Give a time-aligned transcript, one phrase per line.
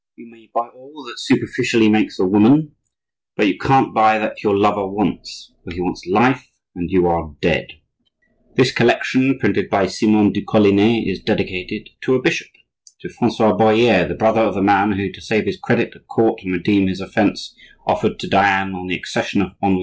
[0.15, 2.71] "You may buy all that superficially makes a woman,
[3.37, 7.35] but you can't buy that your lover wants; for he wants life, and you are
[7.39, 7.73] dead."
[8.55, 14.15] This collection, printed by Simon de Colines, is dedicated to a bishop!—to Francois Bohier, the
[14.15, 17.55] brother of the man who, to save his credit at court and redeem his offence,
[17.85, 19.79] offered to Diane, on the accession of Henri II.